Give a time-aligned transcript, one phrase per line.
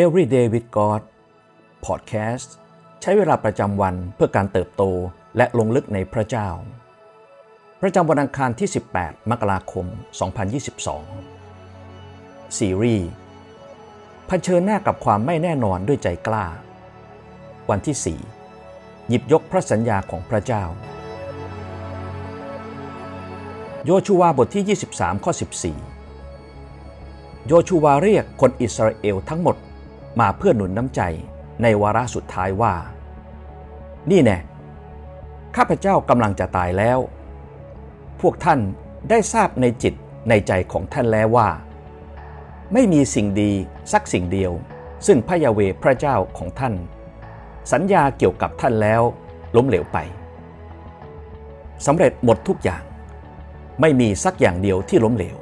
[0.00, 1.02] Everyday with God
[1.86, 2.48] Podcast
[3.02, 4.82] ใช้เวลาประจำวันเพื่อการเติบโต
[5.36, 6.48] และลงลึกในพระเจ้า
[7.82, 8.68] ประจำวันอังคารที่
[8.98, 9.86] 18 มกราคม
[11.62, 13.08] 2022 ซีรีส์
[14.26, 16.44] เผชิญหน้ากับความไม่แน่นอนด้วยใจกล้า
[17.70, 17.96] วันที่
[18.58, 20.64] 4 หยิบยกพระสัญญาของพระเจ้า
[23.84, 25.32] โยชูวาบทที่ 23 ข้อ
[26.18, 29.56] 14โยชูวาเรียกคนอิสราเอลทั้งหมด
[30.20, 31.00] มาเพื่อหนุนน้ำใจ
[31.62, 32.74] ในวาระสุดท้ายว่า
[34.10, 34.38] นี่แน่
[35.56, 36.98] ข้าพเจ้ากำลังจะตายแล้ว
[38.20, 38.60] พวกท่าน
[39.10, 39.94] ได้ทราบในจิต
[40.28, 41.48] ในใจของท่านแล้วว่า
[42.72, 43.52] ไม่มีสิ่งดี
[43.92, 44.52] สักสิ่งเดียว
[45.06, 46.74] ซึ่งพระยาเวพระเจ้าของท่าน
[47.72, 49.02] สัญญาเกี่ยวกับท่านแล้ว
[49.56, 49.98] ล้มเหลวไป
[51.86, 52.82] สำเร็จหมดทุกอย่าง
[53.80, 55.36] ไม่มีสักอย่างเดียวที่ล้มเหลว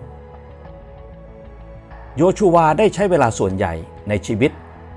[2.18, 3.74] โยชูวาได้ใช้เวลาส่วนใหญ่
[4.08, 4.50] ในชีวิต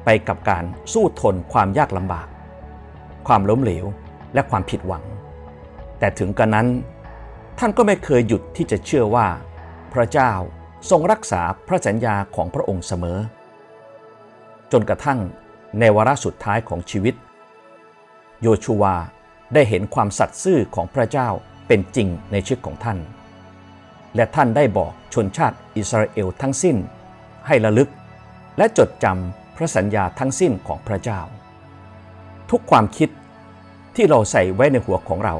[0.05, 0.63] ไปกับการ
[0.93, 2.27] สู้ทนความยากลำบาก
[3.27, 3.85] ความล้มเหลว
[4.33, 5.03] และความผิดหวัง
[5.99, 6.67] แต่ถึงกระนั้น
[7.59, 9.27] ท่านก็ไม่เคยหยุดที่จะเชื่อว่า
[9.93, 10.31] พระเจ้า
[10.89, 13.19] ทรงรักษาพระสัญญาของพระองค์เสมอ
[14.71, 15.19] จนกระทั่ง
[15.79, 17.15] ในวาระสุดท้ายของชีวิต
[18.41, 18.95] โยชูวา
[19.53, 21.29] ได้เห็นความสัตย์ซื่อของพระเจ้า
[21.67, 22.97] เป็นจริงในชีวิตของท่าน
[24.15, 26.77] และท่านได้บอกชนชาติอิสราเอลทั้งสิ้น
[27.47, 27.89] ให้ระลึก
[28.57, 31.21] และจดจำพระสัญญาทั้งสิ้นของพระเจ้า
[32.49, 33.09] ทุกความคิด
[33.95, 35.35] ที่เราใส่ไว้ในหัวของเรา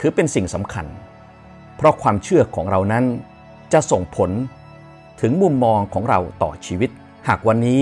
[0.00, 0.86] คือเป็นสิ่งสำคัญ
[1.76, 3.04] เพราะความเชื่อของเรานั้น
[3.72, 4.30] จะส่งผล
[5.20, 6.90] ถึงมุมมองของเราต่อชีวิต
[7.28, 7.80] หากวันนี้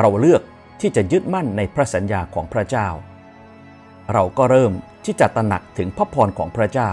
[0.00, 0.42] เราเลือก
[0.80, 2.88] ที่จะยึดมั่นในพระสัญญาของพระเจ้า
[4.12, 4.72] เราก็เริ่ม
[5.04, 6.90] ที่จะตระหนักถึงพระพรของพระเจ้า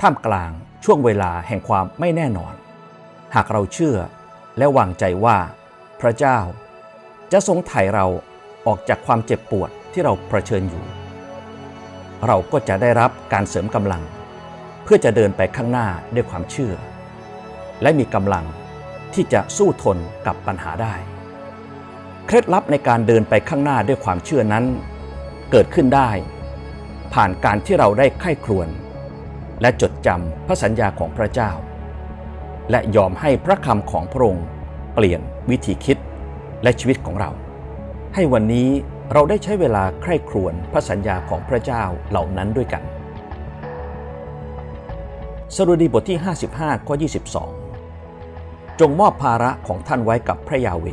[0.00, 0.50] ท่ามกลาง
[0.84, 2.54] ช่วงเวลาแห่งความไม่แน่นอน
[3.34, 3.96] หากเราเชื่อ
[4.58, 5.38] และวางใจว่า
[6.00, 6.38] พระเจ้า
[7.32, 8.06] จะทรงไถ่เรา
[8.66, 10.84] ออกจากความเจ็บปวดที่เราเผชิญอยู่
[12.26, 14.02] เราก็จะได้รับการเสริมกำลัง
[14.84, 16.74] เพื่อจะเดินไปข้างหน้าด้วยความเชื่อ
[17.82, 18.44] และมีกำลัง
[19.14, 20.94] ที่จะสู้ทนกับปัญหาได้
[22.26, 24.64] เคล็ดลับในการเดินไปข้างหน้าด้วยความเชื่อนั้น
[25.50, 26.10] เกิดขึ้นได้
[27.14, 28.68] ผ่านการที่เราได้ไข้ครวน
[29.60, 31.50] และจดจำพระสัญญาของพระเจ้า
[32.70, 34.46] และยอมให้พระคำของพระองค์
[34.94, 35.20] เปลี่ยน
[35.50, 35.98] วิธีคิด
[36.62, 37.30] และชีวิตของเรา
[38.14, 38.68] ให้วันนี้
[39.12, 42.82] เราได้ใช้เวลาใคร่ครวญพระสัญญาของพระเจ้าเหล่านั้นด้วยกัน
[45.56, 46.18] สดุดีบทที่
[46.52, 46.94] 55ข้อ
[47.90, 50.86] 22 จงมอบภาระของท่านไว้กับพระยาห์เวห์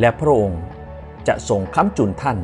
[0.00, 0.62] และพระองค์
[1.28, 2.38] จะทรงค้ำจุนท่าน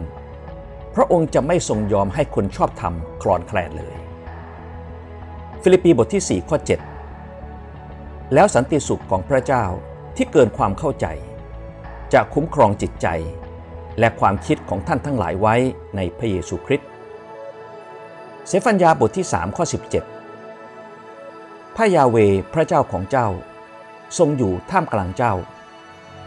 [0.94, 3.94] พระองค์จะไม่ทรงยอมให้คนชอบธรรมคลอนแคลนเลย
[5.62, 6.91] ฟิลิปปีบทที่ 4 ข้อ 7
[8.34, 9.64] แล้วสันติสุขของพระเจ้า
[10.16, 11.06] ที่เกินความเข้าใจ
[12.12, 13.06] จะคุ้มครองจิตใจ
[13.98, 15.54] และความคิดของท่านทั้งหลายไว้
[15.96, 16.88] ในพระเยซูคริสต์
[18.46, 19.64] เสฟัญญาบทที่3ข้อ
[20.50, 22.16] 17 พระยาเว
[22.54, 23.28] พระเจ้าของเจ้า
[24.18, 25.34] ทรงอยู่ท่ามกลางเจ้า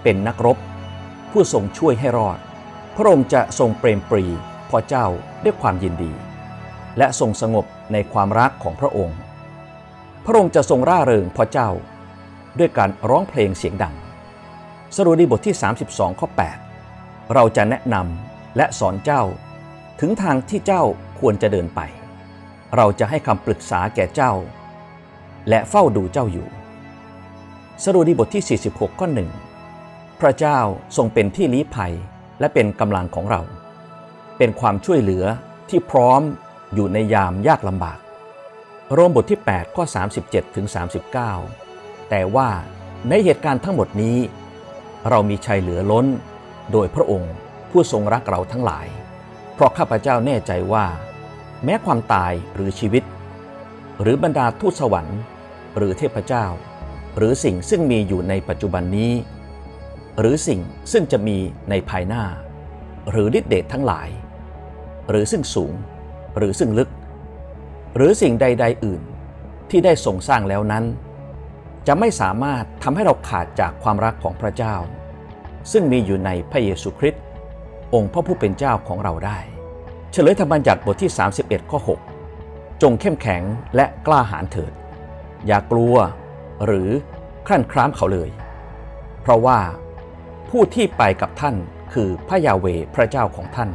[0.03, 0.57] เป็นนักรบ
[1.31, 2.37] ผู้ทรงช่วยให้รอด
[2.95, 4.25] พระองค์จะทรงเปรมปรี
[4.69, 5.05] พอเจ้า
[5.43, 6.11] ด้วยความยินดี
[6.97, 9.17] และทรงสงบในความรักของพระองค์
[10.25, 11.69] พระองค์จะทรงร่าเริงพอเจ้า
[12.59, 13.95] ด้วยการร้องเพลงเสียงดัง
[14.95, 15.55] สรุดีบทที่
[15.87, 16.27] 32 ข้อ
[16.79, 19.23] 8 เราจะแนะนำและสอนเจ้า
[19.99, 20.83] ถึงทางที่เจ้า
[21.19, 21.81] ควรจะเดินไป
[22.75, 24.33] เราจะให้คำปรึกษาแก่เจ้า
[25.49, 26.47] และเฝ้าดูเจ้าอยู่
[27.83, 29.07] สรุดีบทที่ 46 ข้อ
[29.63, 30.59] 1 พระเจ้า
[30.97, 31.93] ทรงเป็นที่ลี้ภัย
[32.39, 33.41] และเป็นกำลังของเรา
[34.37, 35.25] เป็นความช่วยเหลือ
[35.69, 36.21] ที่พร้อม
[36.73, 37.99] อยู่ในยามยากลำบาก
[38.93, 39.83] โรมบทที่ 8 ข้อ
[40.19, 40.65] 37ถึง
[41.21, 41.64] 39
[42.09, 42.49] แต่ว่า
[43.09, 44.17] ในเหตุการณ์ทั้งหมดนี้
[45.09, 46.05] เรามีชัยเหลือล้น
[46.71, 47.33] โดยพระองค์
[47.71, 48.87] ผู้ทรงรักเราทั้งหลาย
[49.53, 50.85] เพราะข้าพเจ้าแน่ใจว่า
[51.63, 53.03] แม้ความตายหรือชีวิต
[54.01, 55.19] หรือบรรดาทูตสวรรค์
[55.77, 56.45] หรือเทพเจ้า
[57.17, 59.13] หรือสิ่งซึ่งมีอยู่ในปัจจุบันนี้
[60.19, 60.59] หรือสิ่ง
[60.91, 61.37] ซึ่งจะมี
[61.69, 62.23] ในภายหน้า
[63.11, 64.09] หรือฤทธิเดชทั้งหลาย
[65.09, 65.73] หรือซึ่งสูง
[66.37, 66.89] หรือซึ่งลึก
[67.95, 69.01] หรือสิ่งใด ๆ อื่น
[69.69, 70.83] ที่ได้ทรงสร้างแล้วนั้น
[71.87, 74.75] จะไม่สามารถทำให้เราขาดจากความรักของพระเจ้า
[75.71, 77.23] ซึ่งมีอยู่ในพระเยซูคริสต์
[77.93, 79.39] องค์พระผู้เป็นเจ้าของเราได้
[80.11, 81.11] เฉลยธรรมบัญญัติบทที่
[81.41, 81.79] 31 ข้อ
[82.29, 83.43] 6 จงเข้มแข็ง
[83.75, 84.73] และกล้าหาญเถิด
[85.47, 85.95] อย่ากลัว
[86.65, 86.89] หรือ
[87.47, 88.29] คลั่นคล้ามเขาเลย
[89.21, 89.59] เพราะว่า
[90.49, 91.55] ผู้ที่ไปกับท่าน
[91.93, 92.65] คือพระยาเว
[92.95, 93.69] พระเจ้าของท่าน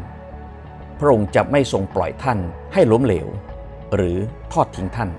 [0.99, 2.39] พระองค์จะไม่ทรงปล่อยท่าน
[2.73, 3.29] ให้ล้มเหลว
[3.95, 4.19] หรือ
[4.53, 5.11] ทอดทิ้งท่าน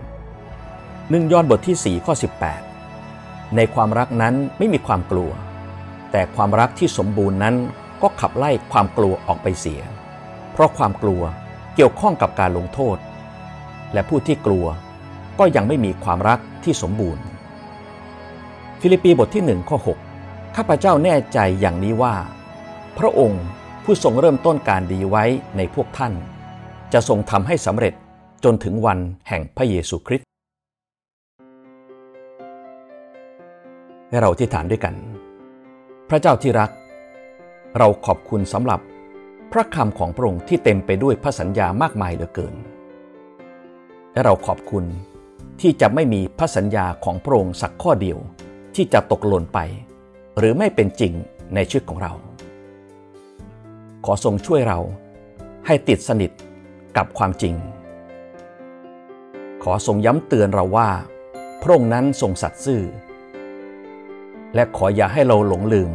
[1.09, 2.70] หนึ่งยอห์นบทที่4ข้อ18
[3.55, 5.31] ในความรักนั้นไม่มีความกลัว
[6.11, 7.55] แต่ความรักที่สมบูรณ์นั้น
[8.01, 9.81] ก็ขับไล่ความกลัวออกไปเสีย
[10.53, 11.21] เพราะความกลัว
[11.75, 12.97] เกี่ยวข้องกับการลงโทษ
[13.93, 14.65] และผู้ที่กลัว
[15.39, 17.23] ก็ยังไม่มีความรักที่สมบูรณ์
[18.81, 19.77] ฟิลิปปีบทที่1ข้อ
[20.17, 22.15] 6ข้าพเจ้าแน่ใจอย่างนี้ว่า
[22.97, 23.45] พระองค์
[23.83, 25.23] ผู้ทรงเริ่มต้นการดีไว้
[25.57, 26.13] ในพวกท่าน
[26.93, 27.93] จะทรงทำให้สำเร็จ
[28.43, 30.30] จนถึงวันแห่งพระเยซูคริสต
[34.11, 34.95] ให้เราที่ฐานด้วยกัน
[36.09, 36.69] พระเจ้าที่รัก
[37.77, 38.79] เราขอบคุณสำหรับ
[39.51, 42.55] พระคำของพระองค์ที่เต็มไปด้วยพระสัญญามากมายเหลือเกิน
[44.13, 44.85] และเราขอบคุณ
[45.61, 48.17] ที่จะไม่มีพระสัญญาของพระองค์สักข้อเดียว
[48.75, 49.59] ที่จะตกหล่นไป
[50.37, 51.13] หรือไม่เป็นจริง
[51.55, 52.13] ในชีวิตของเรา
[54.05, 54.79] ขอทรงช่วยเรา
[55.65, 56.31] ให้ติดสนิท
[56.97, 57.55] กับความจริง
[59.63, 60.89] ขอทรงย้ำเตือนเราว่า
[61.61, 62.81] พระองค์นั้นทรงสัตย์ซื่อ
[64.55, 65.91] และขออย่าให้เราหลงลืม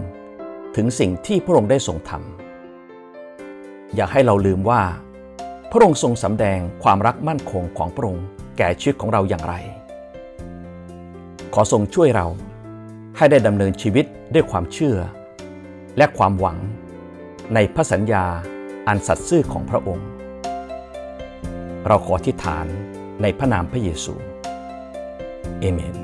[0.77, 4.83] ถึงสิ่งที่พระองค์ได้ทรงทำอย่าให้เราลืมว่า
[5.71, 8.27] พระองค์ทรงสำแดงความรักมั่นคงของพระองค์
[8.59, 9.55] แก่ชีวิตของเราอย่างไร
[11.55, 12.27] ขอทรงช่วยเรา
[13.17, 14.05] ให้ได้ดำเนินชีวิต
[14.35, 14.97] ด้วยความเชื่อ
[15.99, 16.59] และความหวัง
[17.55, 18.25] ในพระสัญญา
[18.89, 20.09] อันสัตย์ซื่อของพระองค์
[21.87, 22.67] เราขอทิฏฐาน
[23.23, 24.15] ในพระนามพระเยซู
[25.61, 25.97] เอเมน